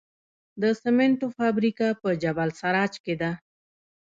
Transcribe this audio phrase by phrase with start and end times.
[0.61, 3.31] د سمنټو فابریکه په جبل السراج کې ده